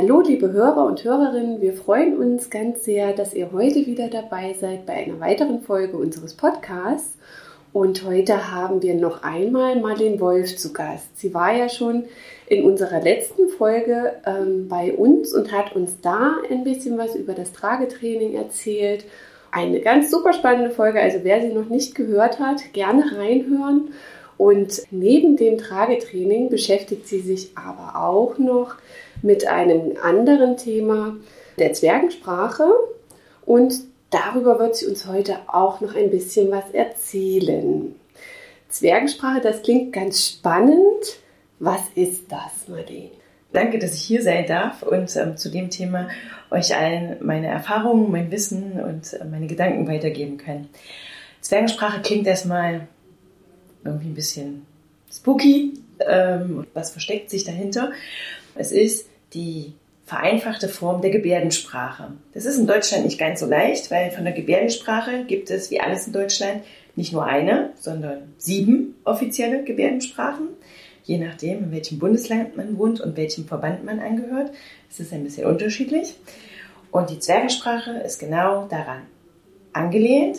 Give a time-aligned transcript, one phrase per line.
[0.00, 4.54] Hallo, liebe Hörer und Hörerinnen, wir freuen uns ganz sehr, dass ihr heute wieder dabei
[4.56, 7.18] seid bei einer weiteren Folge unseres Podcasts.
[7.72, 11.18] Und heute haben wir noch einmal Marlene Wolf zu Gast.
[11.18, 12.04] Sie war ja schon
[12.46, 17.32] in unserer letzten Folge ähm, bei uns und hat uns da ein bisschen was über
[17.32, 19.04] das Tragetraining erzählt.
[19.50, 23.88] Eine ganz super spannende Folge, also wer sie noch nicht gehört hat, gerne reinhören.
[24.38, 28.76] Und neben dem Tragetraining beschäftigt sie sich aber auch noch
[29.20, 31.16] mit einem anderen Thema
[31.58, 32.72] der Zwergensprache
[33.44, 33.74] und
[34.10, 37.94] darüber wird sie uns heute auch noch ein bisschen was erzählen.
[38.68, 41.20] Zwergensprache, das klingt ganz spannend.
[41.58, 43.10] Was ist das, Marlene?
[43.52, 46.08] Danke, dass ich hier sein darf und ähm, zu dem Thema
[46.50, 50.68] euch allen meine Erfahrungen, mein Wissen und äh, meine Gedanken weitergeben kann.
[51.40, 52.86] Zwergensprache klingt erstmal
[53.84, 54.66] irgendwie ein bisschen
[55.12, 55.74] spooky.
[56.06, 57.92] Ähm, was versteckt sich dahinter?
[58.54, 59.74] Es ist die
[60.08, 62.12] vereinfachte Form der Gebärdensprache.
[62.32, 65.80] Das ist in Deutschland nicht ganz so leicht, weil von der Gebärdensprache gibt es, wie
[65.80, 66.62] alles in Deutschland,
[66.96, 70.48] nicht nur eine, sondern sieben offizielle Gebärdensprachen.
[71.04, 74.50] Je nachdem, in welchem Bundesland man wohnt und welchem Verband man angehört,
[74.90, 76.14] ist es ein bisschen unterschiedlich.
[76.90, 79.02] Und die Zwergensprache ist genau daran
[79.72, 80.38] angelehnt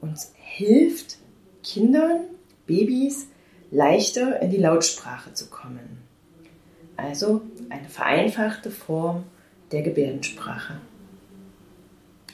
[0.00, 1.16] und hilft
[1.64, 2.20] Kindern,
[2.66, 3.28] Babys,
[3.70, 5.98] leichter in die Lautsprache zu kommen.
[6.96, 9.24] Also eine vereinfachte Form
[9.72, 10.80] der Gebärdensprache.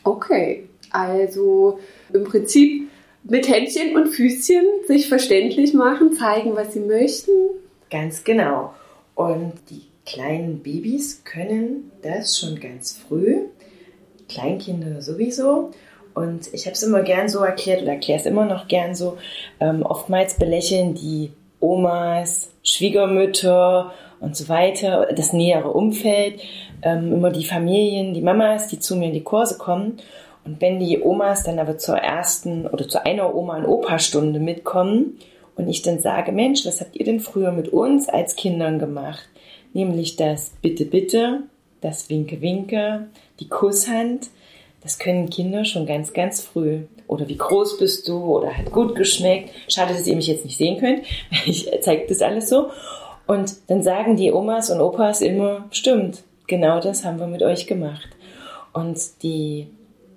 [0.05, 1.78] Okay, also
[2.12, 2.89] im Prinzip
[3.24, 7.30] mit Händchen und Füßchen sich verständlich machen, zeigen, was sie möchten.
[7.91, 8.74] Ganz genau.
[9.14, 13.42] Und die kleinen Babys können das schon ganz früh,
[14.28, 15.70] Kleinkinder sowieso.
[16.14, 19.18] Und ich habe es immer gern so erklärt oder erkläre es immer noch gern so.
[19.60, 26.40] Ähm, oftmals belächeln die Omas, Schwiegermütter und so weiter, das nähere Umfeld,
[26.83, 29.98] ähm, immer die Familien, die Mamas, die zu mir in die Kurse kommen.
[30.44, 35.18] Und wenn die Omas dann aber zur ersten oder zu einer Oma- und Opa-Stunde mitkommen
[35.56, 39.29] und ich dann sage, Mensch, was habt ihr denn früher mit uns als Kindern gemacht?
[39.73, 41.44] Nämlich das Bitte, Bitte,
[41.80, 43.06] das Winke, Winke,
[43.40, 44.30] die Kusshand.
[44.82, 46.82] Das können Kinder schon ganz, ganz früh.
[47.06, 48.18] Oder wie groß bist du?
[48.36, 49.50] Oder hat gut geschmeckt.
[49.68, 51.04] Schade, dass ihr mich jetzt nicht sehen könnt.
[51.46, 52.70] Ich zeige das alles so.
[53.26, 57.66] Und dann sagen die Omas und Opas immer, stimmt, genau das haben wir mit euch
[57.66, 58.08] gemacht.
[58.72, 59.68] Und die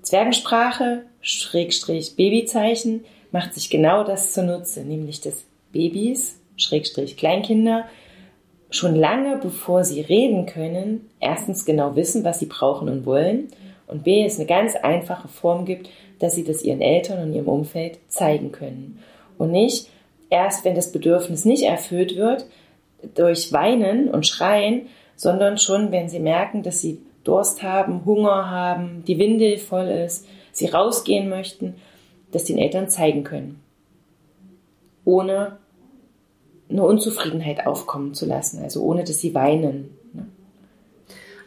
[0.01, 7.85] Zwergensprache, Schrägstrich Babyzeichen, macht sich genau das zunutze, nämlich dass Babys, Schrägstrich Kleinkinder,
[8.69, 13.49] schon lange bevor sie reden können, erstens genau wissen, was sie brauchen und wollen
[13.87, 17.47] und B, es eine ganz einfache Form gibt, dass sie das ihren Eltern und ihrem
[17.47, 18.99] Umfeld zeigen können.
[19.37, 19.89] Und nicht
[20.29, 22.45] erst, wenn das Bedürfnis nicht erfüllt wird,
[23.13, 29.03] durch Weinen und Schreien, sondern schon, wenn sie merken, dass sie Durst haben, Hunger haben,
[29.07, 31.75] die Windel voll ist, sie rausgehen möchten,
[32.31, 33.61] das den Eltern zeigen können.
[35.03, 35.57] Ohne
[36.69, 39.97] eine Unzufriedenheit aufkommen zu lassen, also ohne dass sie weinen.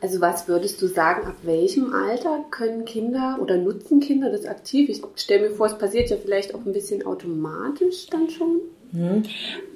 [0.01, 4.89] Also was würdest du sagen, ab welchem Alter können Kinder oder nutzen Kinder das aktiv?
[4.89, 8.61] Ich stelle mir vor, es passiert ja vielleicht auch ein bisschen automatisch dann schon.
[8.93, 9.23] Mhm.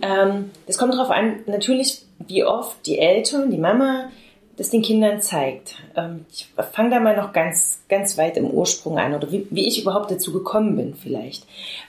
[0.00, 4.10] Ähm, kommt darauf an, natürlich, wie oft die Eltern, die Mama,
[4.56, 5.76] das den Kindern zeigt.
[5.96, 9.66] Ähm, ich fange da mal noch ganz, ganz weit im Ursprung an oder wie, wie
[9.66, 11.46] ich überhaupt dazu gekommen bin vielleicht.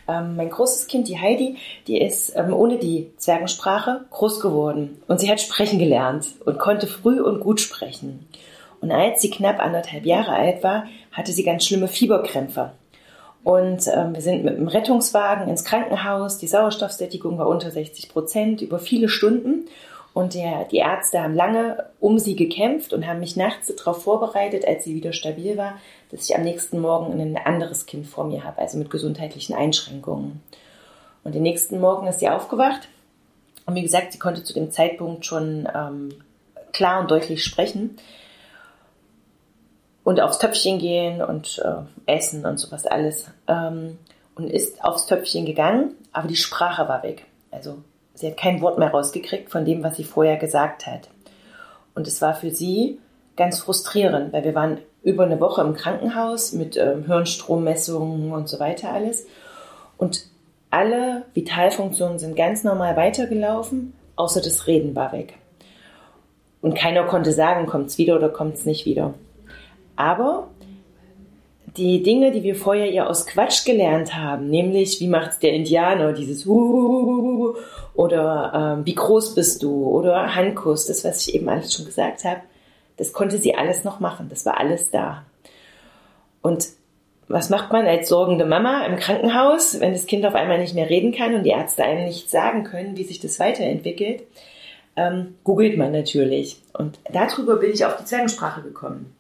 [0.08, 1.58] Ähm, mein großes Kind, die Heidi,
[1.88, 6.88] die ist ähm, ohne die Zwergensprache groß geworden und sie hat sprechen gelernt und konnte
[6.88, 8.28] früh und gut sprechen.
[8.80, 12.72] Und als sie knapp anderthalb Jahre alt war, hatte sie ganz schlimme Fieberkrämpfe.
[13.44, 16.38] Und ähm, wir sind mit dem Rettungswagen ins Krankenhaus.
[16.38, 19.66] Die Sauerstoffsättigung war unter 60 Prozent über viele Stunden.
[20.14, 24.68] Und der, die Ärzte haben lange um sie gekämpft und haben mich nachts darauf vorbereitet,
[24.68, 25.80] als sie wieder stabil war,
[26.12, 30.44] dass ich am nächsten Morgen ein anderes Kind vor mir habe, also mit gesundheitlichen Einschränkungen.
[31.24, 32.90] Und den nächsten Morgen ist sie aufgewacht.
[33.66, 36.10] Und wie gesagt, sie konnte zu dem Zeitpunkt schon ähm,
[36.74, 37.98] klar und deutlich sprechen
[40.04, 43.32] und aufs Töpfchen gehen und äh, essen und sowas alles.
[43.48, 43.98] Ähm,
[44.36, 47.26] und ist aufs Töpfchen gegangen, aber die Sprache war weg.
[47.52, 47.78] Also
[48.14, 51.10] sie hat kein Wort mehr rausgekriegt von dem, was sie vorher gesagt hat.
[51.96, 53.00] Und es war für sie
[53.36, 58.60] ganz frustrierend, weil wir waren über eine Woche im Krankenhaus mit ähm, Hirnstrommessungen und so
[58.60, 59.26] weiter alles.
[59.98, 60.26] Und
[60.70, 65.36] alle Vitalfunktionen sind ganz normal weitergelaufen, außer das Reden war weg.
[66.62, 69.14] Und keiner konnte sagen, kommt es wieder oder kommt es nicht wieder.
[69.96, 70.48] Aber
[71.78, 76.14] die Dinge, die wir vorher ja aus Quatsch gelernt haben, nämlich wie macht's der Indianer,
[76.14, 76.46] dieses
[77.96, 82.24] oder ähm, wie groß bist du oder Handkuss, das was ich eben alles schon gesagt
[82.24, 82.42] habe,
[82.98, 84.28] das konnte sie alles noch machen.
[84.30, 85.24] Das war alles da.
[86.42, 86.68] Und
[87.28, 90.90] was macht man als sorgende Mama im Krankenhaus, wenn das Kind auf einmal nicht mehr
[90.90, 94.24] reden kann und die Ärzte einem nicht sagen können, wie sich das weiterentwickelt?
[94.96, 96.62] Ähm, googelt man natürlich.
[96.74, 99.16] Und darüber bin ich auf die Zwergensprache gekommen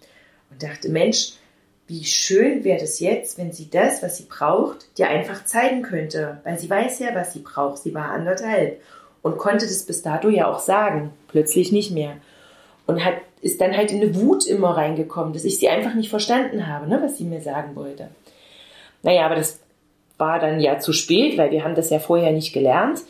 [0.52, 1.34] und dachte, Mensch,
[1.94, 6.40] wie schön wäre das jetzt, wenn sie das, was sie braucht, dir einfach zeigen könnte.
[6.44, 7.84] Weil sie weiß ja, was sie braucht.
[7.84, 8.82] Sie war anderthalb
[9.22, 11.12] und konnte das bis dato ja auch sagen.
[11.28, 12.18] Plötzlich nicht mehr.
[12.88, 16.10] Und hat, ist dann halt in eine Wut immer reingekommen, dass ich sie einfach nicht
[16.10, 18.08] verstanden habe, ne, was sie mir sagen wollte.
[19.04, 19.60] Naja, aber das
[20.18, 23.02] war dann ja zu spät, weil wir haben das ja vorher nicht gelernt.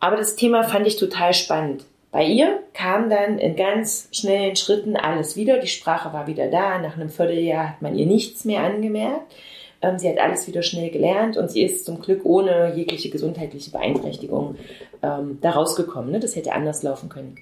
[0.00, 1.84] Aber das Thema fand ich total spannend.
[2.12, 5.58] Bei ihr kam dann in ganz schnellen Schritten alles wieder.
[5.58, 6.78] Die Sprache war wieder da.
[6.78, 9.34] Nach einem Vierteljahr hat man ihr nichts mehr angemerkt.
[9.80, 13.70] Ähm, sie hat alles wieder schnell gelernt und sie ist zum Glück ohne jegliche gesundheitliche
[13.70, 14.56] Beeinträchtigung
[15.02, 16.12] ähm, da rausgekommen.
[16.12, 16.20] Ne?
[16.20, 17.36] Das hätte anders laufen können.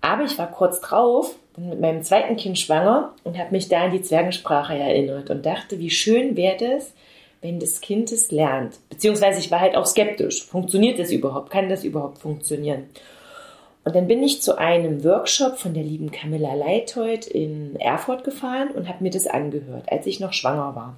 [0.00, 3.92] Aber ich war kurz drauf mit meinem zweiten Kind schwanger und habe mich da an
[3.92, 6.92] die Zwergensprache erinnert und dachte, wie schön wäre das,
[7.40, 8.80] wenn das Kind es lernt.
[8.90, 10.44] Beziehungsweise ich war halt auch skeptisch.
[10.44, 11.50] Funktioniert das überhaupt?
[11.50, 12.88] Kann das überhaupt funktionieren?
[13.84, 18.70] Und dann bin ich zu einem Workshop von der lieben Camilla Leithold in Erfurt gefahren
[18.70, 20.96] und habe mir das angehört, als ich noch schwanger war.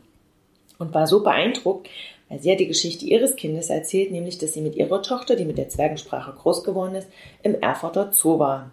[0.79, 1.89] Und war so beeindruckt,
[2.29, 5.45] weil sie hat die Geschichte ihres Kindes erzählt, nämlich, dass sie mit ihrer Tochter, die
[5.45, 7.09] mit der Zwergensprache groß geworden ist,
[7.43, 8.71] im Erfurter Zoo war.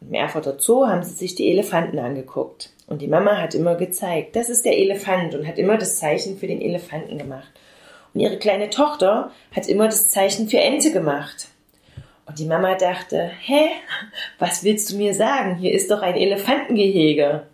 [0.00, 2.70] Und im Erfurter Zoo haben sie sich die Elefanten angeguckt.
[2.86, 6.38] Und die Mama hat immer gezeigt, das ist der Elefant und hat immer das Zeichen
[6.38, 7.50] für den Elefanten gemacht.
[8.14, 11.48] Und ihre kleine Tochter hat immer das Zeichen für Ente gemacht.
[12.28, 13.70] Und die Mama dachte, hä,
[14.38, 15.56] was willst du mir sagen?
[15.56, 17.44] Hier ist doch ein Elefantengehege.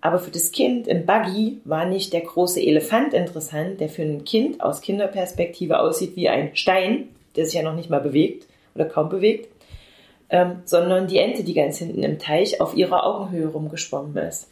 [0.00, 4.24] Aber für das Kind im Buggy war nicht der große Elefant interessant, der für ein
[4.24, 8.86] Kind aus Kinderperspektive aussieht wie ein Stein, der sich ja noch nicht mal bewegt oder
[8.86, 9.48] kaum bewegt,
[10.30, 14.48] ähm, sondern die Ente, die ganz hinten im Teich auf ihrer Augenhöhe rumgeschwommen ist.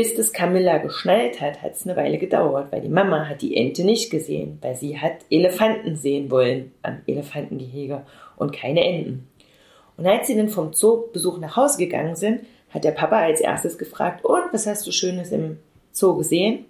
[0.00, 3.54] Bis das Camilla geschnallt hat, hat es eine Weile gedauert, weil die Mama hat die
[3.54, 8.06] Ente nicht gesehen, weil sie hat Elefanten sehen wollen am Elefantengehege
[8.36, 9.28] und keine Enten.
[9.98, 13.76] Und als sie dann vom Zoobesuch nach Hause gegangen sind, hat der Papa als erstes
[13.76, 15.58] gefragt, und was hast du Schönes im
[15.92, 16.64] Zoo gesehen?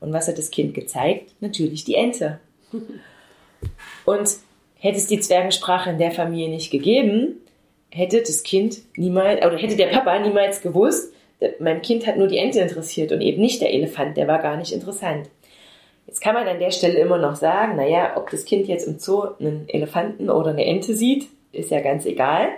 [0.00, 1.34] Und was hat das Kind gezeigt?
[1.40, 2.40] Natürlich die Ente.
[4.06, 4.30] Und
[4.78, 7.42] hätte es die Zwergensprache in der Familie nicht gegeben,
[7.90, 11.12] hätte das Kind niemals, oder hätte der Papa niemals gewusst,
[11.58, 14.56] mein Kind hat nur die Ente interessiert und eben nicht der Elefant, der war gar
[14.56, 15.28] nicht interessant.
[16.06, 18.98] Jetzt kann man an der Stelle immer noch sagen, naja, ob das Kind jetzt im
[18.98, 22.48] Zoo einen Elefanten oder eine Ente sieht, ist ja ganz egal.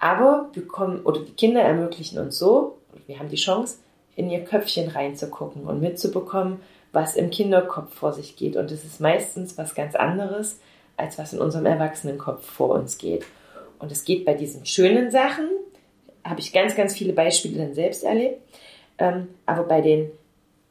[0.00, 3.78] Aber wir kommen, oder die Kinder ermöglichen uns so, wir haben die Chance,
[4.16, 6.60] in ihr Köpfchen reinzugucken und mitzubekommen,
[6.92, 8.56] was im Kinderkopf vor sich geht.
[8.56, 10.60] Und es ist meistens was ganz anderes,
[10.96, 13.24] als was in unserem Erwachsenenkopf vor uns geht.
[13.80, 15.48] Und es geht bei diesen schönen Sachen,
[16.24, 18.40] habe ich ganz, ganz viele Beispiele dann selbst erlebt.
[18.98, 20.10] Ähm, aber bei den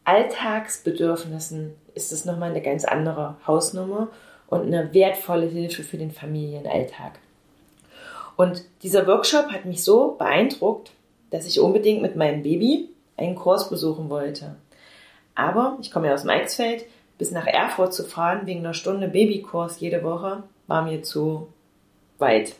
[0.05, 4.09] Alltagsbedürfnissen ist es nochmal eine ganz andere Hausnummer
[4.47, 7.19] und eine wertvolle Hilfe für den Familienalltag.
[8.35, 10.91] Und dieser Workshop hat mich so beeindruckt,
[11.29, 14.55] dass ich unbedingt mit meinem Baby einen Kurs besuchen wollte.
[15.35, 16.85] Aber ich komme ja aus dem Eichsfeld,
[17.17, 21.47] bis nach Erfurt zu fahren wegen einer Stunde Babykurs jede Woche war mir zu
[22.17, 22.55] weit.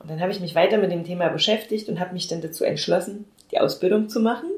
[0.00, 2.64] Und dann habe ich mich weiter mit dem Thema beschäftigt und habe mich dann dazu
[2.64, 4.48] entschlossen, die Ausbildung zu machen,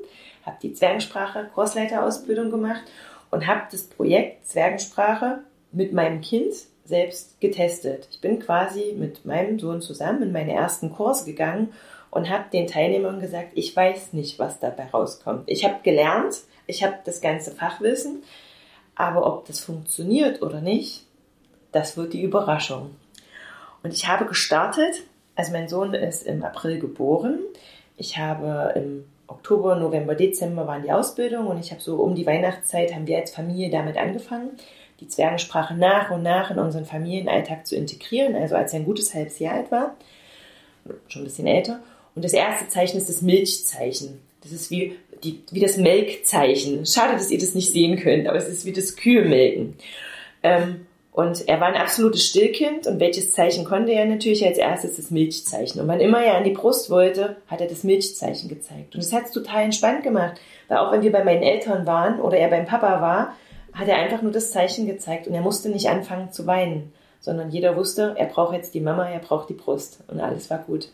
[0.45, 2.83] habe die Zwergensprache Kursleiterausbildung gemacht
[3.31, 5.41] und habe das Projekt Zwergensprache
[5.73, 6.55] mit meinem Kind
[6.85, 8.09] selbst getestet.
[8.11, 11.73] Ich bin quasi mit meinem Sohn zusammen in meine ersten Kurs gegangen
[12.11, 15.45] und habe den Teilnehmern gesagt, ich weiß nicht, was dabei rauskommt.
[15.47, 18.23] Ich habe gelernt, ich habe das ganze Fachwissen,
[18.97, 21.05] aber ob das funktioniert oder nicht,
[21.73, 22.97] das wird die Überraschung.
[23.83, 25.05] Und ich habe gestartet,
[25.41, 27.39] also mein Sohn ist im April geboren.
[27.97, 32.27] Ich habe im Oktober, November, Dezember waren die Ausbildung und ich habe so um die
[32.27, 34.51] Weihnachtszeit haben wir als Familie damit angefangen
[35.01, 39.15] die Zwergensprache nach und nach in unseren Familienalltag zu integrieren, also als er ein gutes
[39.15, 39.97] halbes Jahr alt war,
[41.09, 41.81] schon ein bisschen älter.
[42.15, 44.21] Und das erste Zeichen ist das Milchzeichen.
[44.43, 46.85] Das ist wie, die, wie das Melkzeichen.
[46.85, 49.25] Schade, dass ihr das nicht sehen könnt, aber es ist wie das Kühe
[50.43, 50.87] Ähm,
[51.21, 55.11] und er war ein absolutes Stillkind und welches Zeichen konnte er natürlich als erstes das
[55.11, 55.81] Milchzeichen.
[55.81, 58.95] Und wann immer er an die Brust wollte, hat er das Milchzeichen gezeigt.
[58.95, 62.21] Und das hat es total entspannt gemacht, weil auch wenn wir bei meinen Eltern waren
[62.21, 63.37] oder er beim Papa war,
[63.73, 67.51] hat er einfach nur das Zeichen gezeigt und er musste nicht anfangen zu weinen, sondern
[67.51, 70.89] jeder wusste, er braucht jetzt die Mama, er braucht die Brust und alles war gut.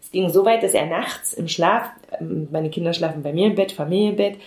[0.00, 3.54] Es ging so weit, dass er nachts im Schlaf, meine Kinder schlafen bei mir im
[3.54, 4.38] Bett, Familienbett,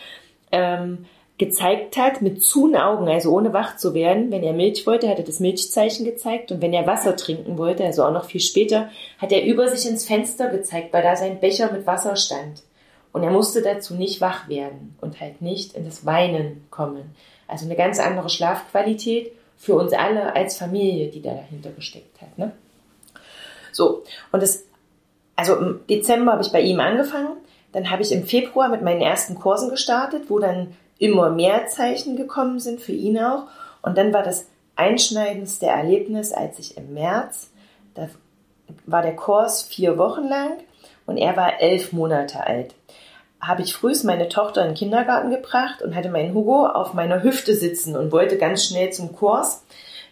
[0.51, 1.05] ähm,
[1.37, 4.31] gezeigt hat mit zuen Augen, also ohne wach zu werden.
[4.31, 7.85] Wenn er Milch wollte, hat er das Milchzeichen gezeigt und wenn er Wasser trinken wollte,
[7.85, 8.89] also auch noch viel später,
[9.19, 12.63] hat er über sich ins Fenster gezeigt, weil da sein Becher mit Wasser stand.
[13.13, 17.15] Und er musste dazu nicht wach werden und halt nicht in das Weinen kommen.
[17.47, 22.37] Also eine ganz andere Schlafqualität für uns alle als Familie, die da dahinter gesteckt hat.
[22.37, 22.51] Ne?
[23.71, 24.65] So, und das,
[25.35, 27.37] also im Dezember habe ich bei ihm angefangen.
[27.71, 32.15] Dann habe ich im Februar mit meinen ersten Kursen gestartet, wo dann immer mehr Zeichen
[32.15, 33.43] gekommen sind, für ihn auch.
[33.81, 37.51] Und dann war das einschneidendste Erlebnis, als ich im März,
[37.95, 38.09] da
[38.85, 40.51] war der Kurs vier Wochen lang
[41.05, 42.75] und er war elf Monate alt.
[43.39, 47.23] Habe ich frühst meine Tochter in den Kindergarten gebracht und hatte meinen Hugo auf meiner
[47.23, 49.63] Hüfte sitzen und wollte ganz schnell zum Kurs,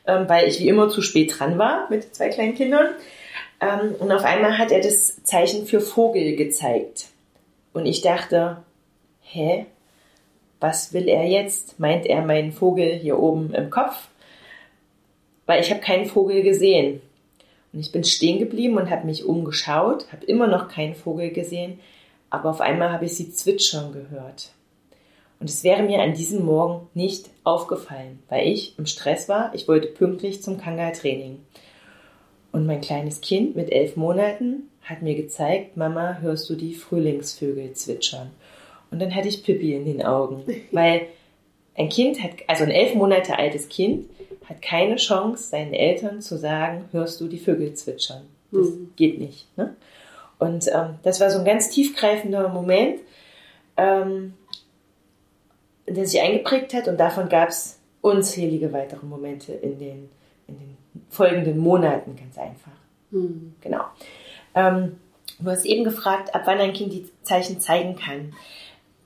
[0.06, 2.88] ähm, weil ich wie immer zu spät dran war mit zwei kleinen Kindern.
[3.60, 7.08] Ähm, und auf einmal hat er das Zeichen für Vogel gezeigt.
[7.74, 8.58] Und ich dachte,
[9.22, 9.66] hä,
[10.60, 11.80] was will er jetzt?
[11.80, 14.08] Meint er meinen Vogel hier oben im Kopf?
[15.46, 17.02] Weil ich habe keinen Vogel gesehen.
[17.74, 21.80] Und ich bin stehen geblieben und habe mich umgeschaut, habe immer noch keinen Vogel gesehen,
[22.30, 24.52] aber auf einmal habe ich sie zwitschern gehört.
[25.40, 29.54] Und es wäre mir an diesem Morgen nicht aufgefallen, weil ich im Stress war.
[29.54, 31.40] Ich wollte pünktlich zum Kanga-Training.
[32.54, 37.74] Und mein kleines Kind mit elf Monaten hat mir gezeigt, Mama, hörst du die Frühlingsvögel
[37.74, 38.32] zwitschern?
[38.92, 41.08] Und dann hatte ich Pippi in den Augen, weil
[41.76, 44.10] ein Kind hat, also ein elf Monate altes Kind,
[44.48, 48.24] hat keine Chance, seinen Eltern zu sagen, hörst du die Vögel zwitschern.
[48.52, 48.94] Das mhm.
[48.96, 49.48] geht nicht.
[49.58, 49.76] Ne?
[50.40, 53.00] Und ähm, das war so ein ganz tiefgreifender Moment,
[53.78, 54.34] ähm,
[55.88, 60.10] der sich eingeprägt hat und davon gab es unzählige weitere Momente in den,
[60.48, 60.78] in den
[61.10, 62.72] folgenden Monaten, ganz einfach.
[63.12, 63.56] Mhm.
[63.62, 63.84] Genau.
[64.54, 64.98] Ähm,
[65.40, 68.34] du hast eben gefragt, ab wann ein Kind die Zeichen zeigen kann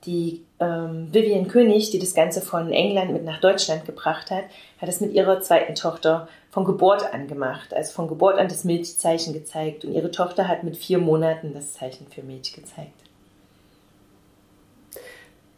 [0.04, 4.44] die ähm, Vivian König, die das Ganze von England mit nach Deutschland gebracht hat,
[4.80, 7.74] hat es mit ihrer zweiten Tochter von Geburt an gemacht.
[7.74, 9.84] Also von Geburt an das Milchzeichen gezeigt.
[9.84, 12.92] Und ihre Tochter hat mit vier Monaten das Zeichen für Milch gezeigt.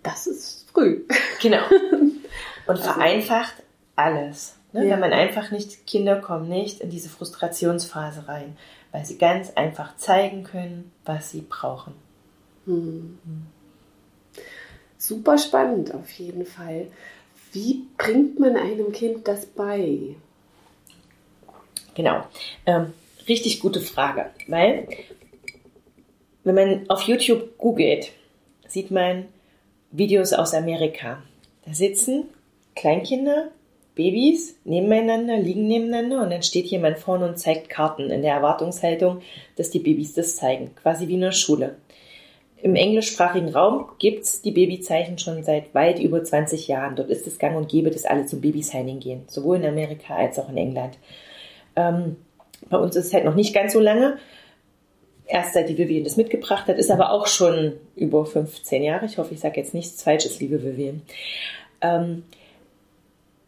[0.02, 1.04] Das ist früh.
[1.40, 1.62] Genau.
[2.66, 3.54] Und also, vereinfacht
[3.96, 4.56] alles.
[4.72, 4.84] Ne?
[4.84, 4.92] Ja.
[4.92, 8.56] Wenn man einfach nicht, Kinder kommen nicht in diese Frustrationsphase rein,
[8.90, 11.94] weil sie ganz einfach zeigen können, was sie brauchen.
[12.66, 13.18] Hm.
[15.02, 16.87] Super spannend auf jeden Fall.
[17.50, 20.14] Wie bringt man einem Kind das bei?
[21.97, 22.23] Genau.
[22.66, 22.92] Ähm,
[23.26, 24.87] richtig gute Frage, weil
[26.44, 28.12] wenn man auf YouTube googelt,
[28.68, 29.26] sieht man
[29.90, 31.21] Videos aus Amerika.
[31.66, 32.28] Da sitzen
[32.76, 33.50] Kleinkinder,
[33.97, 39.21] Babys nebeneinander, liegen nebeneinander und dann steht jemand vorne und zeigt Karten in der Erwartungshaltung,
[39.56, 40.76] dass die Babys das zeigen.
[40.76, 41.75] Quasi wie in der Schule.
[42.62, 46.95] Im englischsprachigen Raum gibt es die Babyzeichen schon seit weit über 20 Jahren.
[46.95, 50.38] Dort ist es gang und gäbe, dass alle zum Babysigning gehen, sowohl in Amerika als
[50.38, 50.97] auch in England.
[51.75, 52.16] Ähm,
[52.71, 54.16] bei uns ist es halt noch nicht ganz so lange.
[55.26, 59.07] Erst seit die Vivian das mitgebracht hat, ist aber auch schon über 15 Jahre.
[59.07, 61.02] Ich hoffe, ich sage jetzt nichts Falsches, liebe Vivian.
[61.81, 62.23] Ähm,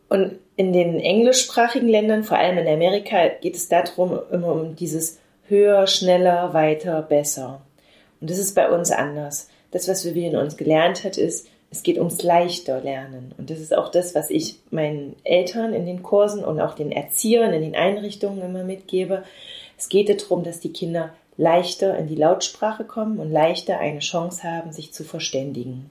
[0.08, 5.20] und in den englischsprachigen Ländern, vor allem in Amerika, geht es darum, immer um dieses
[5.46, 7.60] höher, schneller, weiter, besser.
[8.20, 9.48] Und das ist bei uns anders.
[9.70, 13.34] Das, was wir in uns gelernt hat, ist, es geht ums leichter Lernen.
[13.36, 16.92] Und das ist auch das, was ich meinen Eltern in den Kursen und auch den
[16.92, 19.24] Erziehern in den Einrichtungen immer mitgebe.
[19.76, 24.44] Es geht darum, dass die Kinder leichter in die Lautsprache kommen und leichter eine Chance
[24.44, 25.90] haben, sich zu verständigen.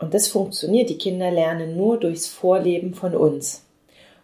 [0.00, 0.90] Und das funktioniert.
[0.90, 3.64] Die Kinder lernen nur durchs Vorleben von uns.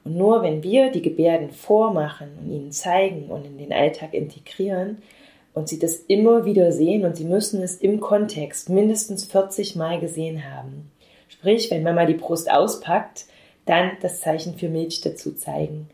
[0.03, 4.99] Und nur wenn wir die Gebärden vormachen und ihnen zeigen und in den Alltag integrieren,
[5.57, 9.99] und sie das immer wieder sehen und sie müssen es im Kontext mindestens 40 Mal
[9.99, 10.91] gesehen haben.
[11.29, 13.25] Sprich, wenn Mama die Brust auspackt,
[13.65, 15.89] dann das Zeichen für Milch dazu zeigen.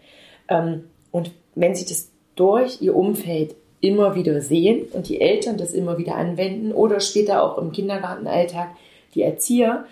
[0.49, 5.73] Ähm, und wenn sie das durch ihr Umfeld immer wieder sehen und die Eltern das
[5.73, 8.71] immer wieder anwenden oder später auch im Kindergartenalltag
[9.15, 9.85] die Erzieher,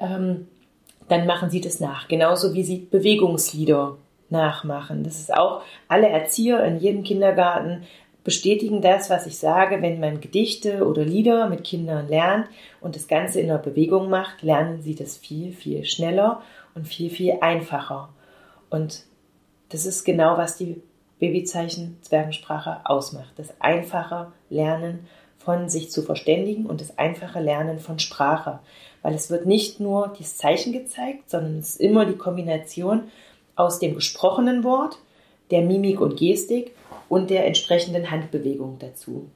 [0.00, 0.48] ähm,
[1.08, 2.08] dann machen sie das nach.
[2.08, 3.96] Genauso wie sie Bewegungslieder
[4.28, 5.02] nachmachen.
[5.02, 7.84] Das ist auch alle Erzieher in jedem Kindergarten
[8.24, 12.48] bestätigen das, was ich sage, wenn man Gedichte oder Lieder mit Kindern lernt
[12.80, 16.42] und das Ganze in der Bewegung macht, lernen sie das viel, viel schneller
[16.74, 18.08] und viel, viel einfacher.
[18.70, 19.04] Und
[19.68, 20.80] das ist genau, was die
[21.18, 23.32] Babyzeichen Zwergensprache ausmacht.
[23.36, 25.06] Das einfache Lernen
[25.38, 28.60] von sich zu verständigen und das einfache Lernen von Sprache.
[29.02, 33.02] Weil es wird nicht nur das Zeichen gezeigt, sondern es ist immer die Kombination
[33.54, 34.98] aus dem gesprochenen Wort,
[35.50, 36.72] der Mimik und Gestik
[37.08, 39.30] und der entsprechenden Handbewegung dazu.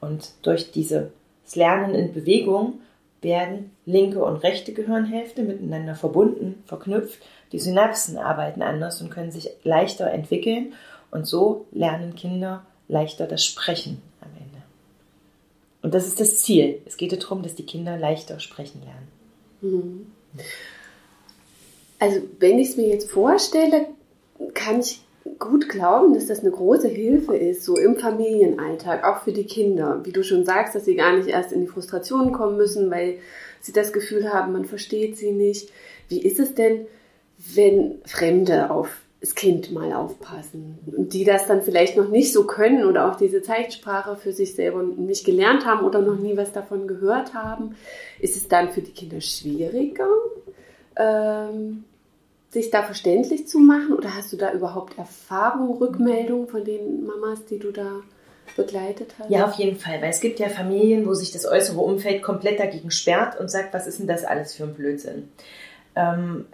[0.00, 1.08] Und durch dieses
[1.54, 2.80] Lernen in Bewegung
[3.22, 7.20] werden linke und rechte Gehirnhälfte miteinander verbunden, verknüpft.
[7.52, 10.72] Die Synapsen arbeiten anders und können sich leichter entwickeln.
[11.10, 14.62] Und so lernen Kinder leichter das Sprechen am Ende.
[15.82, 16.80] Und das ist das Ziel.
[16.86, 19.08] Es geht darum, dass die Kinder leichter sprechen lernen.
[19.60, 20.12] Mhm.
[21.98, 23.86] Also wenn ich es mir jetzt vorstelle,
[24.54, 25.02] kann ich
[25.38, 30.00] gut glauben, dass das eine große Hilfe ist, so im Familienalltag, auch für die Kinder.
[30.04, 33.18] Wie du schon sagst, dass sie gar nicht erst in die Frustration kommen müssen, weil
[33.60, 35.70] sie das Gefühl haben, man versteht sie nicht.
[36.08, 36.86] Wie ist es denn,
[37.54, 38.88] wenn Fremde auf
[39.20, 43.16] das Kind mal aufpassen und die das dann vielleicht noch nicht so können oder auch
[43.16, 47.76] diese Zeichensprache für sich selber nicht gelernt haben oder noch nie was davon gehört haben,
[48.18, 50.08] ist es dann für die Kinder schwieriger,
[50.96, 51.84] ähm,
[52.50, 53.94] sich da verständlich zu machen?
[53.94, 58.00] Oder hast du da überhaupt Erfahrungen, Rückmeldungen von den Mamas, die du da
[58.56, 59.30] begleitet hast?
[59.30, 62.58] Ja, auf jeden Fall, weil es gibt ja Familien, wo sich das äußere Umfeld komplett
[62.58, 65.30] dagegen sperrt und sagt, was ist denn das alles für ein Blödsinn?
[65.94, 66.46] Ähm,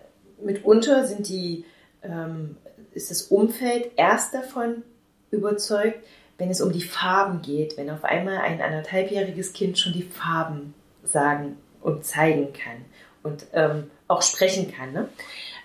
[0.42, 1.64] mitunter sind die,
[2.02, 2.56] ähm,
[2.92, 4.82] ist das Umfeld erst davon
[5.30, 5.98] überzeugt,
[6.38, 10.74] wenn es um die Farben geht, wenn auf einmal ein anderthalbjähriges Kind schon die Farben
[11.02, 12.84] sagen und zeigen kann
[13.22, 14.92] und ähm, auch sprechen kann.
[14.92, 15.08] Ne?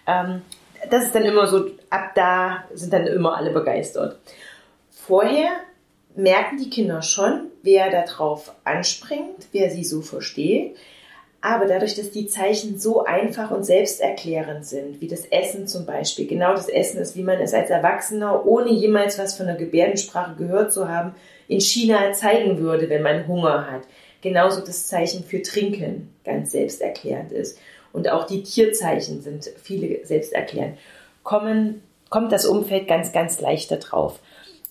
[0.08, 0.41] Ähm,
[0.89, 4.20] das ist dann immer so, ab da sind dann immer alle begeistert.
[4.89, 5.50] Vorher
[6.15, 10.75] merken die Kinder schon, wer darauf anspringt, wer sie so versteht.
[11.43, 16.27] Aber dadurch, dass die Zeichen so einfach und selbsterklärend sind, wie das Essen zum Beispiel,
[16.27, 20.36] genau das Essen ist, wie man es als Erwachsener, ohne jemals was von der Gebärdensprache
[20.36, 21.15] gehört zu haben,
[21.48, 23.81] in China zeigen würde, wenn man Hunger hat.
[24.22, 27.58] Genauso das Zeichen für Trinken ganz selbsterklärend ist
[27.93, 30.77] und auch die Tierzeichen sind viele selbsterklärend,
[31.24, 34.19] kommen, kommt das Umfeld ganz, ganz leichter drauf.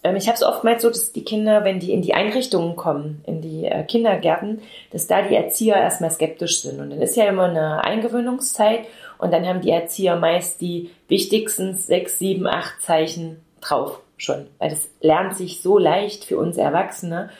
[0.02, 3.22] Ähm, ich habe es oftmals so, dass die Kinder, wenn die in die Einrichtungen kommen,
[3.26, 6.80] in die äh, Kindergärten, dass da die Erzieher erstmal skeptisch sind.
[6.80, 8.80] Und dann ist ja immer eine Eingewöhnungszeit
[9.18, 14.46] und dann haben die Erzieher meist die wichtigsten sechs, sieben, acht Zeichen drauf schon.
[14.58, 17.30] Weil das lernt sich so leicht für uns Erwachsene,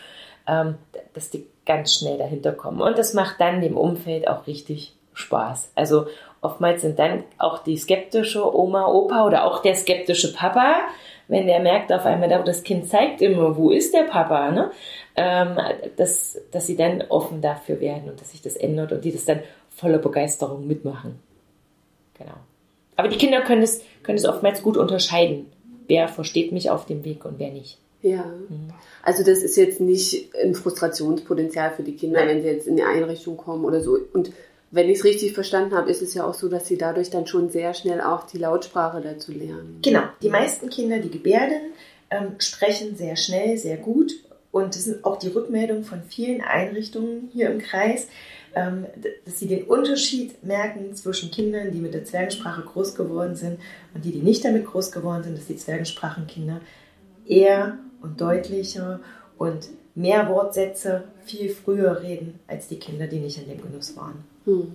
[0.47, 0.77] ähm,
[1.15, 2.81] dass die ganz schnell dahinter kommen.
[2.81, 5.73] Und das macht dann dem Umfeld auch richtig Spaß.
[5.75, 6.07] Also
[6.41, 10.81] oftmals sind dann auch die skeptische Oma, Opa oder auch der skeptische Papa,
[11.29, 14.73] wenn der merkt auf einmal, das Kind zeigt immer, wo ist der Papa, ne?
[15.17, 15.59] Ähm,
[15.97, 19.25] dass, dass sie dann offen dafür werden und dass sich das ändert und die das
[19.25, 21.21] dann voller Begeisterung mitmachen.
[22.19, 22.35] Genau.
[22.97, 25.47] Aber die Kinder können es, können es oftmals gut unterscheiden.
[25.87, 27.79] Wer versteht mich auf dem Weg und wer nicht.
[28.03, 28.25] Ja.
[28.25, 28.73] Mhm.
[29.03, 32.83] Also das ist jetzt nicht ein Frustrationspotenzial für die Kinder, wenn sie jetzt in die
[32.83, 33.99] Einrichtung kommen oder so.
[34.13, 34.33] Und
[34.71, 37.27] wenn ich es richtig verstanden habe, ist es ja auch so, dass sie dadurch dann
[37.27, 39.81] schon sehr schnell auch die Lautsprache dazu lernen.
[39.83, 40.03] Genau.
[40.23, 41.73] Die meisten Kinder, die gebärden,
[42.11, 44.13] ähm, sprechen sehr schnell, sehr gut.
[44.53, 48.09] Und das sind auch die Rückmeldungen von vielen Einrichtungen hier im Kreis,
[48.55, 48.87] ähm,
[49.25, 53.61] dass sie den Unterschied merken zwischen Kindern, die mit der Zwergensprache groß geworden sind
[53.95, 56.61] und die, die nicht damit groß geworden sind, dass die Zwergensprachenkinder
[57.27, 59.01] eher und deutlicher
[59.39, 64.25] und mehr Wortsätze viel früher reden als die Kinder, die nicht in dem Genuss waren.
[64.51, 64.73] Hm.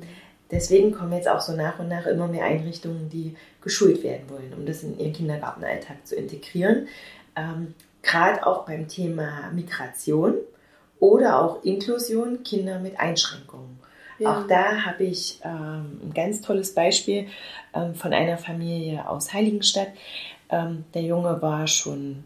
[0.51, 4.53] Deswegen kommen jetzt auch so nach und nach immer mehr Einrichtungen, die geschult werden wollen,
[4.55, 6.88] um das in ihren Kindergartenalltag zu integrieren.
[7.35, 10.35] Ähm, Gerade auch beim Thema Migration
[10.99, 13.79] oder auch Inklusion, Kinder mit Einschränkungen.
[14.19, 14.38] Ja.
[14.38, 17.27] Auch da habe ich ähm, ein ganz tolles Beispiel
[17.73, 19.89] ähm, von einer Familie aus Heiligenstadt.
[20.49, 22.23] Ähm, der Junge war schon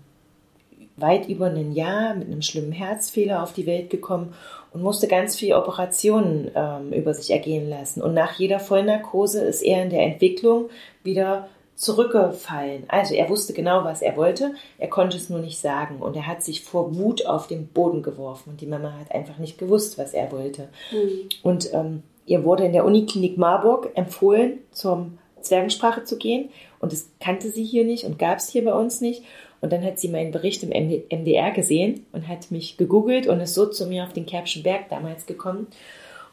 [0.98, 4.34] weit über ein Jahr mit einem schlimmen Herzfehler auf die Welt gekommen
[4.72, 8.02] und musste ganz viele Operationen ähm, über sich ergehen lassen.
[8.02, 10.70] Und nach jeder Vollnarkose ist er in der Entwicklung
[11.04, 11.48] wieder
[11.80, 12.84] zurückgefallen.
[12.90, 16.28] Also er wusste genau, was er wollte, er konnte es nur nicht sagen und er
[16.28, 19.98] hat sich vor Wut auf den Boden geworfen und die Mama hat einfach nicht gewusst,
[19.98, 20.68] was er wollte.
[20.92, 21.30] Mhm.
[21.42, 25.08] Und ähm, ihr wurde in der Uniklinik Marburg empfohlen, zur
[25.40, 29.00] Zwergensprache zu gehen und das kannte sie hier nicht und gab es hier bei uns
[29.00, 29.24] nicht
[29.62, 33.54] und dann hat sie meinen Bericht im MDR gesehen und hat mich gegoogelt und ist
[33.54, 35.68] so zu mir auf den Kerbschen Berg damals gekommen.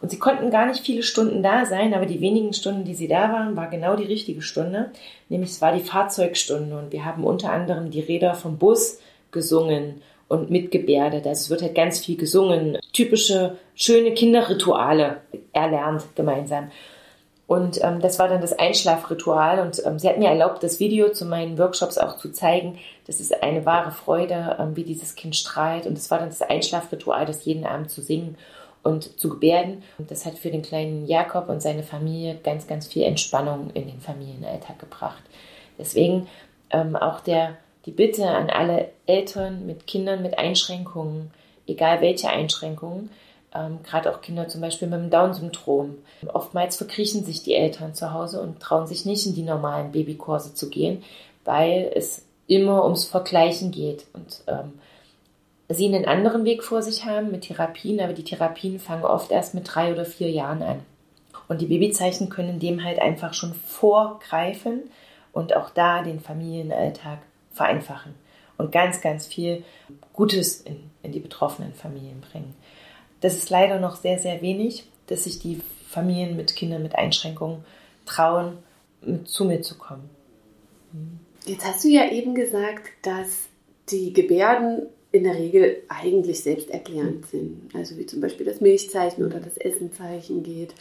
[0.00, 3.08] Und sie konnten gar nicht viele Stunden da sein, aber die wenigen Stunden, die sie
[3.08, 4.90] da waren, war genau die richtige Stunde.
[5.28, 10.02] Nämlich es war die Fahrzeugstunde und wir haben unter anderem die Räder vom Bus gesungen
[10.28, 11.26] und mitgebärdet.
[11.26, 12.78] Also es wird halt ganz viel gesungen.
[12.92, 16.70] Typische, schöne Kinderrituale erlernt gemeinsam.
[17.46, 19.60] Und ähm, das war dann das Einschlafritual.
[19.60, 22.78] Und ähm, sie hat mir erlaubt, das Video zu meinen Workshops auch zu zeigen.
[23.06, 25.86] Das ist eine wahre Freude, ähm, wie dieses Kind strahlt.
[25.86, 28.36] Und das war dann das Einschlafritual, das jeden Abend zu singen
[28.82, 29.84] und zu gebärden.
[29.98, 33.86] Und das hat für den kleinen Jakob und seine Familie ganz, ganz viel Entspannung in
[33.86, 35.22] den Familienalltag gebracht.
[35.78, 36.26] Deswegen
[36.70, 41.30] ähm, auch der, die Bitte an alle Eltern mit Kindern mit Einschränkungen,
[41.66, 43.10] egal welche Einschränkungen,
[43.56, 45.98] ähm, gerade auch Kinder zum Beispiel mit dem Down-Syndrom.
[46.32, 50.54] Oftmals verkriechen sich die Eltern zu Hause und trauen sich nicht in die normalen Babykurse
[50.54, 51.02] zu gehen,
[51.44, 54.74] weil es immer ums Vergleichen geht und ähm,
[55.68, 59.54] sie einen anderen Weg vor sich haben mit Therapien, aber die Therapien fangen oft erst
[59.54, 60.80] mit drei oder vier Jahren an.
[61.48, 64.90] Und die Babyzeichen können dem halt einfach schon vorgreifen
[65.32, 67.18] und auch da den Familienalltag
[67.52, 68.14] vereinfachen
[68.58, 69.64] und ganz, ganz viel
[70.12, 72.54] Gutes in, in die betroffenen Familien bringen.
[73.26, 77.64] Das ist leider noch sehr, sehr wenig, dass sich die Familien mit Kindern mit Einschränkungen
[78.04, 78.58] trauen,
[79.00, 80.08] mit, zu mir zu kommen.
[81.44, 83.48] Jetzt hast du ja eben gesagt, dass
[83.90, 87.68] die Gebärden in der Regel eigentlich selbsterklärend sind.
[87.74, 90.72] Also wie zum Beispiel das Milchzeichen oder das Essenzeichen geht.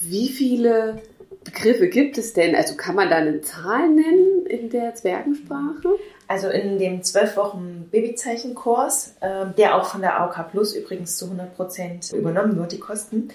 [0.00, 1.02] Wie viele
[1.44, 2.54] Begriffe gibt es denn?
[2.54, 5.98] Also kann man da eine Zahl nennen in der Zwergensprache?
[6.26, 11.26] Also in dem zwölf Wochen Babyzeichenkurs, äh, der auch von der AOK Plus übrigens zu
[11.26, 13.28] 100 Prozent übernommen wird, die Kosten.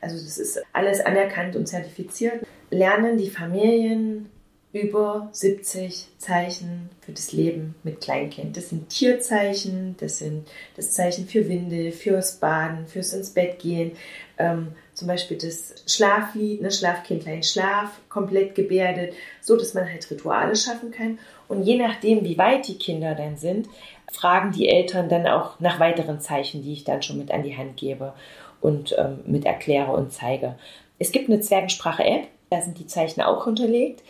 [0.00, 2.46] Also das ist alles anerkannt und zertifiziert.
[2.70, 4.30] Lernen die Familien
[4.72, 8.56] über 70 Zeichen für das Leben mit Kleinkind.
[8.56, 13.92] Das sind Tierzeichen, das sind das Zeichen für Windel, fürs Baden, fürs ins Bett gehen.
[14.38, 20.56] Ähm, zum Beispiel das Schlaflied, ne, Schlafkindlein Schlaf, komplett gebärdet, so dass man halt Rituale
[20.56, 21.18] schaffen kann.
[21.48, 23.68] Und je nachdem, wie weit die Kinder dann sind,
[24.10, 27.56] fragen die Eltern dann auch nach weiteren Zeichen, die ich dann schon mit an die
[27.56, 28.12] Hand gebe
[28.60, 30.56] und ähm, mit erkläre und zeige.
[30.98, 34.02] Es gibt eine Zwergensprache-App, da sind die Zeichen auch hinterlegt.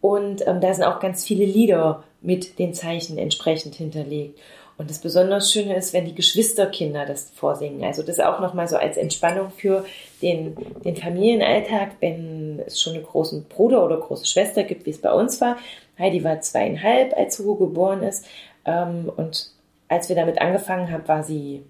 [0.00, 4.38] Und ähm, da sind auch ganz viele Lieder mit den Zeichen entsprechend hinterlegt.
[4.76, 7.84] Und das besonders Schöne ist, wenn die Geschwisterkinder das vorsingen.
[7.84, 9.84] Also das auch nochmal so als Entspannung für
[10.22, 15.00] den, den Familienalltag, wenn es schon einen großen Bruder oder große Schwester gibt, wie es
[15.00, 15.56] bei uns war.
[15.98, 18.26] Heidi war zweieinhalb, als Hugo geboren ist.
[18.64, 19.50] Ähm, und
[19.88, 21.64] als wir damit angefangen haben, war sie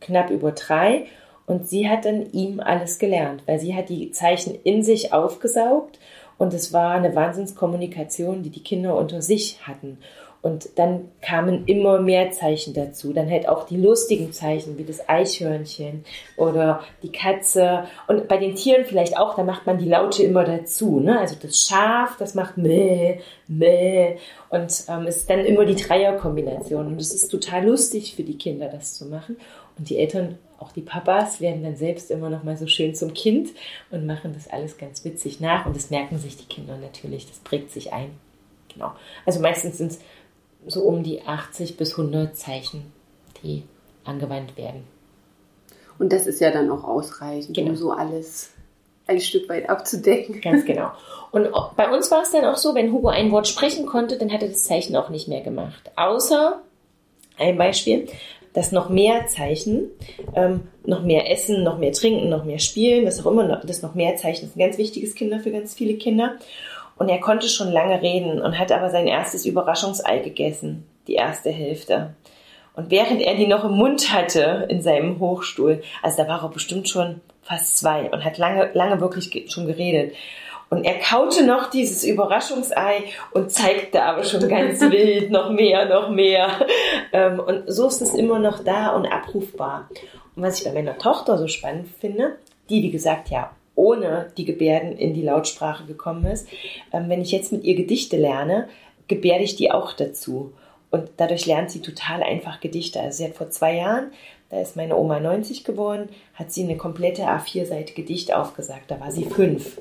[0.00, 1.06] knapp über drei.
[1.46, 6.00] Und sie hat dann ihm alles gelernt, weil sie hat die Zeichen in sich aufgesaugt
[6.38, 9.98] und es war eine Wahnsinnskommunikation, die die Kinder unter sich hatten.
[10.42, 13.12] Und dann kamen immer mehr Zeichen dazu.
[13.12, 16.04] Dann halt auch die lustigen Zeichen, wie das Eichhörnchen
[16.36, 17.84] oder die Katze.
[18.06, 21.00] Und bei den Tieren vielleicht auch, da macht man die Laute immer dazu.
[21.00, 21.18] Ne?
[21.18, 23.18] Also das Schaf, das macht meh,
[23.48, 24.16] meh.
[24.50, 26.86] Und ähm, es ist dann immer die Dreierkombination.
[26.86, 29.36] Und es ist total lustig für die Kinder, das zu machen.
[29.78, 33.12] Und die Eltern auch die Papas werden dann selbst immer noch mal so schön zum
[33.12, 33.50] Kind
[33.90, 35.66] und machen das alles ganz witzig nach.
[35.66, 38.10] Und das merken sich die Kinder natürlich, das prägt sich ein.
[38.72, 38.92] Genau.
[39.24, 40.00] Also meistens sind es
[40.66, 42.92] so um die 80 bis 100 Zeichen,
[43.42, 43.62] die
[44.04, 44.84] angewandt werden.
[45.98, 47.70] Und das ist ja dann auch ausreichend, genau.
[47.70, 48.50] um so alles
[49.06, 50.40] ein Stück weit abzudecken.
[50.40, 50.90] Ganz genau.
[51.30, 54.32] Und bei uns war es dann auch so, wenn Hugo ein Wort sprechen konnte, dann
[54.32, 55.90] hat er das Zeichen auch nicht mehr gemacht.
[55.96, 56.60] Außer,
[57.38, 58.08] ein Beispiel,
[58.52, 59.90] dass noch mehr Zeichen,
[60.34, 63.94] ähm, noch mehr Essen, noch mehr Trinken, noch mehr Spielen, was auch immer, das noch
[63.94, 66.36] mehr Zeichen ist ein ganz wichtiges Kinder für ganz viele Kinder.
[66.96, 71.50] Und er konnte schon lange reden und hat aber sein erstes Überraschungsei gegessen, die erste
[71.50, 72.14] Hälfte.
[72.74, 76.48] Und während er die noch im Mund hatte in seinem Hochstuhl, also da war er
[76.48, 80.14] bestimmt schon fast zwei und hat lange, lange wirklich schon geredet.
[80.68, 86.10] Und er kaute noch dieses Überraschungsei und zeigte aber schon ganz wild noch mehr, noch
[86.10, 86.48] mehr.
[87.12, 89.88] Ähm, und so ist es immer noch da und abrufbar.
[90.34, 92.36] Und was ich bei meiner Tochter so spannend finde,
[92.68, 96.48] die, wie gesagt, ja ohne die Gebärden in die Lautsprache gekommen ist,
[96.92, 98.68] ähm, wenn ich jetzt mit ihr Gedichte lerne,
[99.06, 100.52] gebärde ich die auch dazu.
[100.90, 103.00] Und dadurch lernt sie total einfach Gedichte.
[103.00, 104.10] Also sie hat vor zwei Jahren,
[104.50, 108.90] da ist meine Oma 90 geworden, hat sie eine komplette A4-Seite Gedicht aufgesagt.
[108.90, 109.80] Da war sie fünf.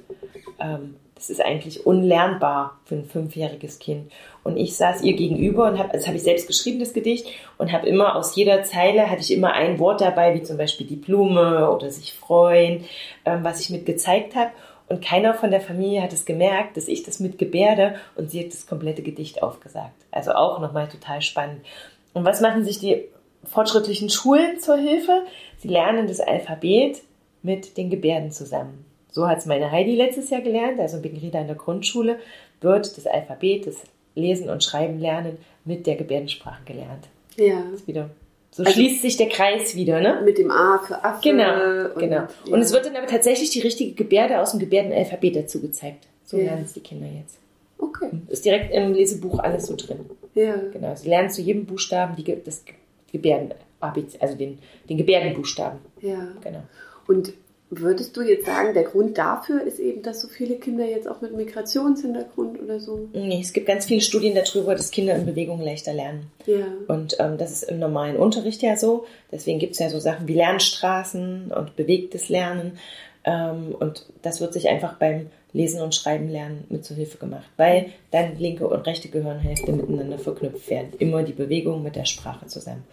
[0.60, 4.11] Ähm, das ist eigentlich unlernbar für ein fünfjähriges Kind.
[4.43, 7.71] Und ich saß ihr gegenüber und habe, das habe ich selbst geschrieben, das Gedicht, und
[7.71, 10.95] habe immer aus jeder Zeile hatte ich immer ein Wort dabei, wie zum Beispiel die
[10.95, 12.85] Blume oder sich freuen,
[13.25, 14.51] ähm, was ich mit gezeigt habe.
[14.88, 18.43] Und keiner von der Familie hat es gemerkt, dass ich das mit gebärde und sie
[18.43, 19.95] hat das komplette Gedicht aufgesagt.
[20.11, 21.65] Also auch nochmal total spannend.
[22.13, 23.05] Und was machen sich die
[23.45, 25.23] fortschrittlichen Schulen zur Hilfe?
[25.57, 27.01] Sie lernen das Alphabet
[27.41, 28.85] mit den Gebärden zusammen.
[29.15, 32.19] So hat es meine Heidi letztes Jahr gelernt, also bin Rita in der Grundschule,
[32.60, 33.78] wird das Alphabet, das
[34.13, 37.08] Lesen und Schreiben lernen mit der Gebärdensprache gelernt.
[37.38, 37.63] Ja.
[37.71, 38.10] Das ist wieder
[38.51, 40.21] so also schließt sich der Kreis wieder, ne?
[40.25, 41.30] Mit dem A für Affe.
[41.30, 42.23] Genau, und, genau.
[42.43, 42.58] Und ja.
[42.58, 46.08] es wird dann aber tatsächlich die richtige Gebärde aus dem Gebärdenalphabet dazu gezeigt.
[46.25, 46.47] So ja.
[46.47, 47.38] lernen es die Kinder jetzt.
[47.78, 48.10] Okay.
[48.28, 50.10] Ist direkt im Lesebuch alles so drin.
[50.34, 50.58] Ja.
[50.73, 50.93] Genau.
[50.93, 52.65] Sie lernen zu jedem Buchstaben die, das
[53.13, 55.80] Gebärden, also den, den Gebärdenbuchstaben.
[56.01, 56.28] Ja.
[56.43, 56.63] Genau.
[57.08, 57.32] Und
[57.71, 61.21] Würdest du jetzt sagen, der Grund dafür ist eben, dass so viele Kinder jetzt auch
[61.21, 63.10] mit Migrationshintergrund oder so?
[63.12, 66.32] Nee, es gibt ganz viele Studien darüber, dass Kinder in Bewegung leichter lernen.
[66.45, 66.67] Ja.
[66.88, 69.06] Und ähm, das ist im normalen Unterricht ja so.
[69.32, 72.78] Deswegen gibt es ja so Sachen wie Lernstraßen und bewegtes Lernen.
[73.23, 77.45] Ähm, und das wird sich einfach beim Lesen und Schreiben lernen mit zur Hilfe gemacht,
[77.58, 80.93] weil dann linke und rechte Gehirnhälfte miteinander verknüpft werden.
[80.99, 82.84] Immer die Bewegung mit der Sprache zusammen.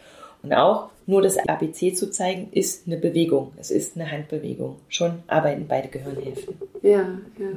[0.42, 3.52] Und auch nur das ABC zu zeigen, ist eine Bewegung.
[3.58, 4.76] Es ist eine Handbewegung.
[4.88, 6.56] Schon arbeiten beide Gehirnhälften.
[6.82, 7.48] Ja, ja.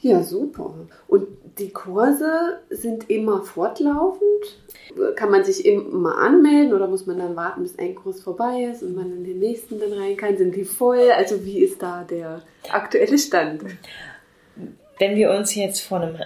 [0.00, 0.74] Ja, super.
[1.08, 1.26] Und
[1.58, 4.22] die Kurse sind immer fortlaufend?
[5.16, 8.82] Kann man sich immer anmelden oder muss man dann warten, bis ein Kurs vorbei ist
[8.82, 10.36] und man in den nächsten dann rein kann?
[10.36, 11.10] Sind die voll?
[11.16, 13.62] Also wie ist da der aktuelle Stand?
[14.98, 16.16] Wenn wir uns jetzt vor einem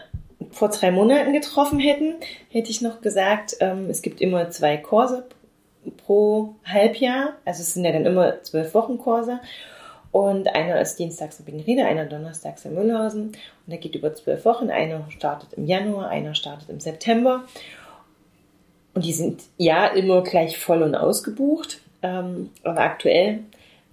[0.51, 2.15] vor drei Monaten getroffen hätten,
[2.51, 5.27] hätte ich noch gesagt, ähm, es gibt immer zwei Kurse
[6.05, 7.35] pro Halbjahr.
[7.45, 9.41] Also es sind ja dann immer zwölf Wochen Kurse.
[10.13, 13.27] Und einer ist dienstags in Bingeride, einer donnerstags in Müllhausen.
[13.29, 13.37] Und
[13.67, 14.71] der geht über zwölf Wochen.
[14.71, 17.45] Einer startet im Januar, einer startet im September.
[18.95, 21.81] Und die sind ja immer gleich voll und ausgebucht.
[22.03, 23.41] Ähm, aber aktuell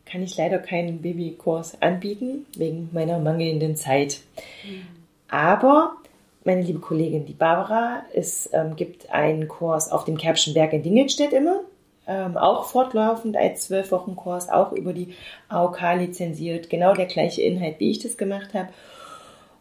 [0.05, 4.21] kann ich leider keinen Babykurs anbieten, wegen meiner mangelnden Zeit.
[4.63, 4.87] Mhm.
[5.29, 5.97] Aber
[6.47, 10.81] meine liebe Kollegin, die Barbara, es ähm, gibt einen Kurs auf dem Kerbschen Berg in
[10.81, 11.59] Dingelstedt immer,
[12.07, 15.13] ähm, auch fortlaufend als zwölf Wochen Kurs, auch über die
[15.49, 18.69] AOK lizenziert, genau der gleiche Inhalt, wie ich das gemacht habe.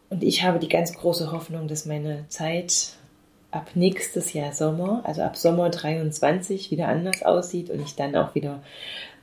[0.09, 2.93] Und ich habe die ganz große Hoffnung, dass meine Zeit
[3.51, 8.33] ab nächstes Jahr Sommer, also ab Sommer 23 wieder anders aussieht und ich dann auch
[8.33, 8.63] wieder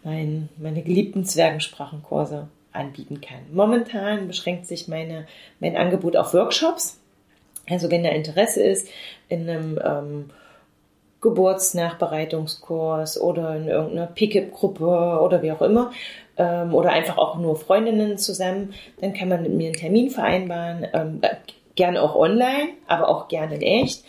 [0.02, 3.40] mein, meine geliebten Zwergensprachenkurse anbieten kann.
[3.52, 5.26] Momentan beschränkt sich meine,
[5.60, 7.00] mein Angebot auf Workshops.
[7.68, 8.88] Also wenn da Interesse ist
[9.28, 10.30] in einem ähm,
[11.20, 15.90] Geburtsnachbereitungskurs oder in irgendeiner Pick-up-Gruppe oder wie auch immer
[16.36, 20.86] ähm, oder einfach auch nur Freundinnen zusammen, dann kann man mit mir einen Termin vereinbaren,
[20.92, 21.20] ähm,
[21.76, 24.04] gerne auch online, aber auch gerne in echt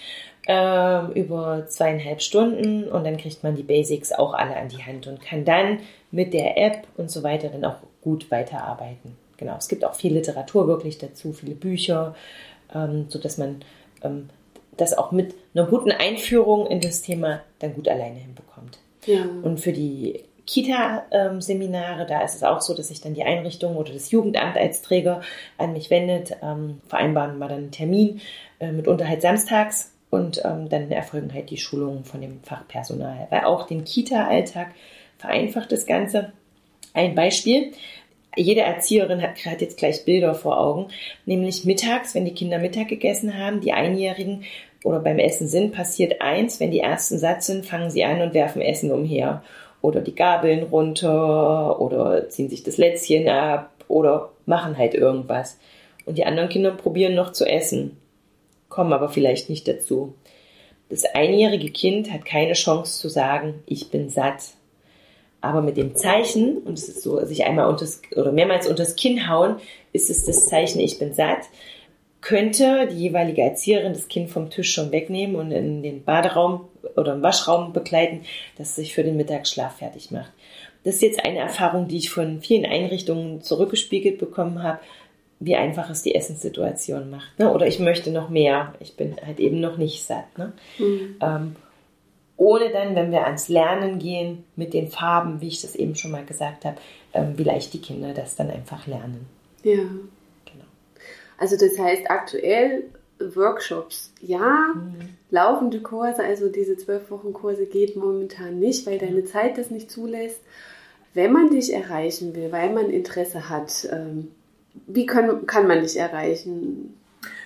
[0.48, 5.08] ähm, über zweieinhalb Stunden und dann kriegt man die Basics auch alle an die Hand
[5.08, 5.80] und kann dann
[6.12, 9.18] mit der App und so weiter dann auch gut weiterarbeiten.
[9.38, 12.16] Genau, es gibt auch viel Literatur wirklich dazu, viele Bücher,
[12.74, 13.64] ähm, sodass man
[14.04, 14.30] ähm,
[14.78, 18.80] das auch mit einer guten Einführung in das Thema dann gut alleine hinbekommt.
[19.06, 19.24] Ja.
[19.44, 23.94] Und für die Kita-Seminare, da ist es auch so, dass sich dann die Einrichtung oder
[23.94, 25.22] das Jugendamt als Träger
[25.58, 28.22] an mich wendet, ähm, vereinbaren wir dann einen Termin,
[28.60, 33.28] äh, mitunter halt samstags und ähm, dann erfolgen halt die Schulungen von dem Fachpersonal.
[33.30, 34.68] Weil auch den Kita-Alltag
[35.18, 36.32] vereinfacht das Ganze.
[36.94, 37.74] Ein Beispiel,
[38.36, 40.88] jede Erzieherin hat gerade jetzt gleich Bilder vor Augen,
[41.26, 44.44] nämlich mittags, wenn die Kinder Mittag gegessen haben, die Einjährigen
[44.84, 48.34] oder beim Essen sind, passiert eins, wenn die ersten satt sind, fangen sie an und
[48.34, 49.44] werfen Essen umher
[49.82, 55.60] oder die Gabeln runter oder ziehen sich das Lätzchen ab oder machen halt irgendwas.
[56.06, 57.98] Und die anderen Kinder probieren noch zu essen,
[58.70, 60.14] kommen aber vielleicht nicht dazu.
[60.90, 64.54] Das einjährige Kind hat keine Chance zu sagen, ich bin satt
[65.46, 69.30] aber mit dem Zeichen, und es ist so, sich einmal unters, oder mehrmals unters Kinn
[69.30, 69.58] hauen,
[69.94, 71.40] ist es das Zeichen, ich bin satt,
[72.22, 76.62] könnte die jeweilige Erzieherin das Kind vom Tisch schon wegnehmen und in den Baderaum
[76.96, 78.22] oder im Waschraum begleiten,
[78.58, 80.32] dass es sich für den Mittagsschlaf fertig macht.
[80.84, 84.80] Das ist jetzt eine Erfahrung, die ich von vielen Einrichtungen zurückgespiegelt bekommen habe,
[85.40, 87.38] wie einfach es die Essenssituation macht.
[87.38, 87.52] Ne?
[87.52, 90.38] Oder ich möchte noch mehr, ich bin halt eben noch nicht satt.
[90.38, 90.54] Ne?
[90.80, 91.16] Mhm.
[91.22, 91.56] Ähm,
[92.38, 96.12] ohne dann, wenn wir ans Lernen gehen mit den Farben, wie ich das eben schon
[96.12, 96.78] mal gesagt habe,
[97.14, 99.26] ähm, wie leicht die Kinder das dann einfach lernen.
[99.64, 99.84] Ja.
[100.46, 100.66] Genau.
[101.38, 102.84] Also das heißt aktuell
[103.20, 105.10] Workshops, ja, mhm.
[105.32, 109.90] laufende Kurse, also diese zwölf Wochen Kurse geht momentan nicht, weil deine Zeit das nicht
[109.90, 110.42] zulässt.
[111.14, 114.32] Wenn man dich erreichen will, weil man Interesse hat, ähm,
[114.88, 116.94] wie kann, kann man dich erreichen?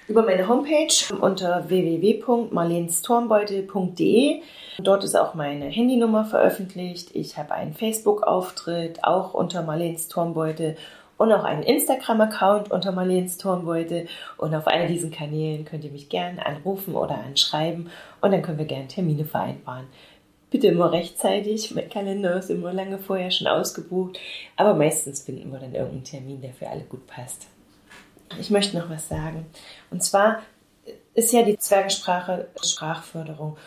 [0.10, 4.42] Über meine Homepage unter www.marlensturmbeutel.de
[4.80, 7.12] Dort ist auch meine Handynummer veröffentlicht.
[7.14, 10.78] Ich habe einen Facebook-Auftritt, auch unter Marlens Turmbeutel
[11.18, 14.08] und auch einen Instagram-Account unter Marlens Turmbeutel.
[14.38, 18.58] Und auf all diesen Kanälen könnt ihr mich gerne anrufen oder anschreiben und dann können
[18.58, 19.86] wir gerne Termine vereinbaren.
[20.50, 24.18] Bitte immer rechtzeitig, mein Kalender ist immer lange vorher schon ausgebucht,
[24.56, 27.46] aber meistens finden wir dann irgendeinen Termin, der für alle gut passt.
[28.40, 29.46] Ich möchte noch was sagen.
[29.90, 30.42] Und zwar
[31.14, 33.58] ist ja die Zwergensprache Sprachförderung.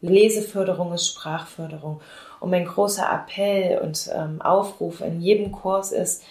[0.00, 2.00] Leseförderung ist Sprachförderung.
[2.40, 6.22] Und mein großer Appell und ähm, Aufruf in jedem Kurs ist,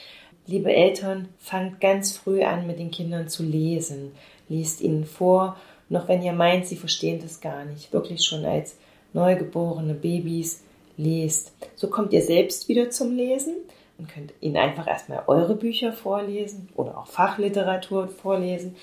[0.45, 4.11] liebe Eltern, fangt ganz früh an, mit den Kindern zu lesen.
[4.47, 5.57] Liest ihnen vor,
[5.89, 7.91] noch wenn ihr meint, sie verstehen das gar nicht.
[7.93, 8.75] Wirklich schon als
[9.13, 10.61] neugeborene Babys
[10.97, 11.51] lest.
[11.75, 13.55] So kommt ihr selbst wieder zum Lesen
[14.03, 18.75] und könnt ihnen einfach erstmal eure Bücher vorlesen oder auch Fachliteratur vorlesen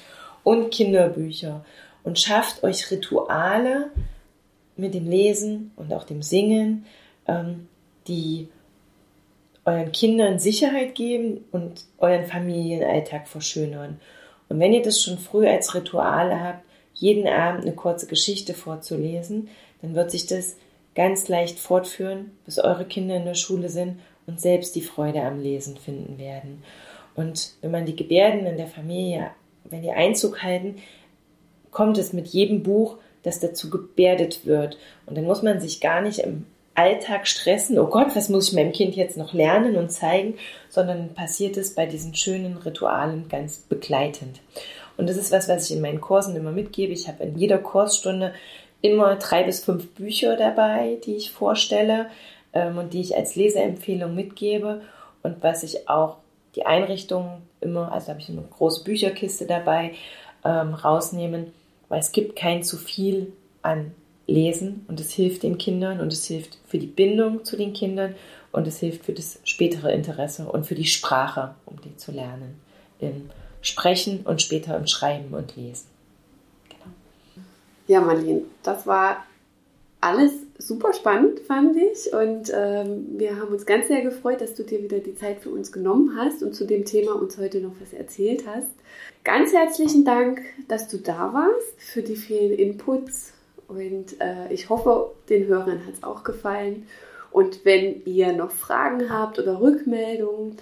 [0.45, 1.63] und Kinderbücher
[2.05, 3.91] und schafft euch Rituale
[4.77, 6.87] mit dem Lesen und auch dem Singen,
[7.29, 7.69] ähm,
[8.09, 8.49] die
[9.67, 14.01] euren Kindern Sicherheit geben und euren Familienalltag verschönern.
[14.49, 19.49] Und wenn ihr das schon früh als Rituale habt, jeden Abend eine kurze Geschichte vorzulesen,
[19.83, 20.57] dann wird sich das
[20.95, 24.01] ganz leicht fortführen, bis eure Kinder in der Schule sind
[24.31, 26.63] und selbst die Freude am Lesen finden werden.
[27.17, 29.33] Und wenn man die Gebärden in der Familie,
[29.65, 30.77] wenn die Einzug halten,
[31.73, 34.79] kommt es mit jedem Buch, das dazu gebärdet wird.
[35.07, 38.55] Und dann muss man sich gar nicht im Alltag stressen, oh Gott, was muss ich
[38.55, 40.35] meinem Kind jetzt noch lernen und zeigen,
[40.69, 44.41] sondern passiert es bei diesen schönen Ritualen ganz begleitend.
[44.97, 46.93] Und das ist was, was ich in meinen Kursen immer mitgebe.
[46.93, 48.33] Ich habe in jeder Kursstunde
[48.81, 52.07] immer drei bis fünf Bücher dabei, die ich vorstelle
[52.53, 54.83] ähm, und die ich als Leseempfehlung mitgebe.
[55.23, 56.17] Und was ich auch
[56.55, 59.93] die Einrichtung immer, also habe ich eine große Bücherkiste dabei,
[60.45, 61.53] ähm, rausnehmen,
[61.89, 63.33] weil es gibt kein zu viel
[63.63, 63.93] an
[64.27, 68.15] Lesen und es hilft den Kindern und es hilft für die Bindung zu den Kindern
[68.53, 72.61] und es hilft für das spätere Interesse und für die Sprache, um die zu lernen.
[73.01, 73.31] Im
[73.63, 75.89] Sprechen und später im Schreiben und Lesen.
[76.69, 76.93] Genau.
[77.89, 79.25] Ja, Marlene, das war
[80.01, 82.13] alles super spannend, fand ich.
[82.13, 85.51] Und ähm, wir haben uns ganz sehr gefreut, dass du dir wieder die Zeit für
[85.51, 88.69] uns genommen hast und zu dem Thema uns heute noch was erzählt hast.
[89.25, 93.33] Ganz herzlichen Dank, dass du da warst, für die vielen Inputs.
[93.69, 96.87] Und äh, ich hoffe, den Hörern hat es auch gefallen.
[97.31, 100.57] Und wenn ihr noch Fragen habt oder Rückmeldungen,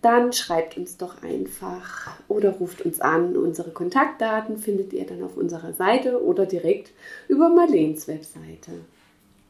[0.00, 3.36] dann schreibt uns doch einfach oder ruft uns an.
[3.36, 6.92] Unsere Kontaktdaten findet ihr dann auf unserer Seite oder direkt
[7.28, 8.72] über Marleens Webseite.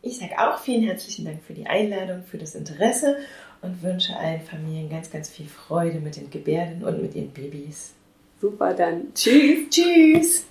[0.06, 3.16] Ich sage auch vielen herzlichen Dank für die Einladung, für das Interesse
[3.62, 7.94] und wünsche allen Familien ganz, ganz viel Freude mit den Gebärden und mit ihren Babys.
[8.38, 9.70] Super, dann tschüss.
[9.70, 10.44] Tschüss.